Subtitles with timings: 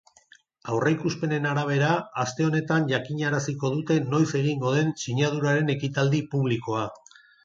[0.75, 1.89] Aurreikuspenen arabera,
[2.23, 6.87] aste honetan jakinaraziko dute noiz egingo den sinaduraren ekitaldi publikoa.